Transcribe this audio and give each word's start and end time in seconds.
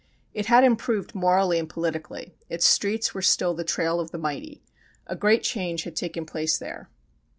It 0.33 0.47
had 0.47 0.63
improved 0.63 1.13
morally 1.13 1.59
and 1.59 1.69
politically, 1.69 2.33
its 2.49 2.65
streets 2.65 3.13
were 3.13 3.21
still 3.21 3.53
the 3.53 3.63
trail 3.63 3.99
of 3.99 4.09
the 4.09 4.17
mighty. 4.17 4.63
A 5.05 5.15
great 5.15 5.43
change 5.43 5.83
had 5.83 5.95
taken 5.95 6.25
place 6.25 6.57
there. 6.57 6.89